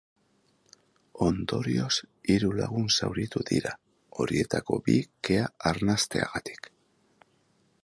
Ondorioz, 1.25 1.97
hiru 2.35 2.49
lagun 2.61 2.89
zauritu 2.95 3.43
dira, 3.51 3.75
horietako 4.23 4.81
bi 4.89 4.97
kea 5.29 5.47
arnasteagatik. 5.75 6.75